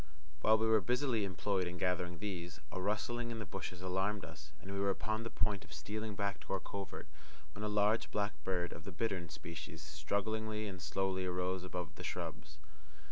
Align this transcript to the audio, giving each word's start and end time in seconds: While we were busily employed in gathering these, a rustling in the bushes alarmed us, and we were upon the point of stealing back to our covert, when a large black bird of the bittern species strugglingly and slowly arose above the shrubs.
While 0.41 0.57
we 0.57 0.65
were 0.65 0.81
busily 0.81 1.23
employed 1.25 1.67
in 1.67 1.77
gathering 1.77 2.17
these, 2.17 2.59
a 2.71 2.81
rustling 2.81 3.29
in 3.29 3.37
the 3.37 3.45
bushes 3.45 3.83
alarmed 3.83 4.25
us, 4.25 4.51
and 4.59 4.71
we 4.73 4.79
were 4.79 4.89
upon 4.89 5.21
the 5.21 5.29
point 5.29 5.63
of 5.63 5.71
stealing 5.71 6.15
back 6.15 6.39
to 6.39 6.53
our 6.53 6.59
covert, 6.59 7.05
when 7.53 7.63
a 7.63 7.67
large 7.69 8.09
black 8.09 8.33
bird 8.43 8.73
of 8.73 8.83
the 8.83 8.91
bittern 8.91 9.29
species 9.29 9.83
strugglingly 9.83 10.67
and 10.67 10.81
slowly 10.81 11.27
arose 11.27 11.63
above 11.63 11.93
the 11.97 12.03
shrubs. 12.03 12.57